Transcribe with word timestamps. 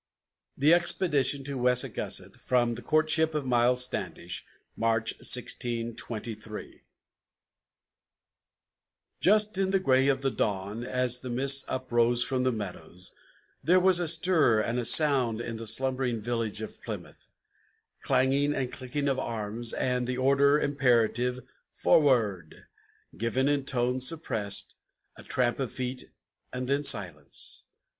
THE 0.57 0.73
EXPEDITION 0.73 1.43
TO 1.43 1.59
WESSAGUSSET 1.59 2.35
From 2.37 2.73
"The 2.73 2.81
Courtship 2.81 3.35
of 3.35 3.45
Miles 3.45 3.85
Standish" 3.85 4.43
[March, 4.75 5.11
1623] 5.19 6.81
Just 9.21 9.59
in 9.59 9.69
the 9.69 9.77
gray 9.79 10.07
of 10.07 10.23
the 10.23 10.31
dawn, 10.31 10.83
as 10.83 11.19
the 11.19 11.29
mists 11.29 11.63
uprose 11.67 12.23
from 12.23 12.41
the 12.41 12.51
meadows, 12.51 13.13
There 13.63 13.79
was 13.79 13.99
a 13.99 14.07
stir 14.07 14.59
and 14.59 14.79
a 14.79 14.85
sound 14.85 15.39
in 15.39 15.57
the 15.57 15.67
slumbering 15.67 16.19
village 16.19 16.63
of 16.63 16.81
Plymouth; 16.81 17.27
Clanging 18.01 18.55
and 18.55 18.73
clicking 18.73 19.07
of 19.07 19.19
arms, 19.19 19.71
and 19.71 20.07
the 20.07 20.17
order 20.17 20.59
imperative, 20.59 21.41
"Forward!" 21.69 22.65
Given 23.15 23.47
in 23.47 23.65
tone 23.65 23.99
suppressed, 23.99 24.73
a 25.15 25.21
tramp 25.21 25.59
of 25.59 25.71
feet, 25.71 26.09
and 26.51 26.65
then 26.67 26.81
silence. 26.81 27.65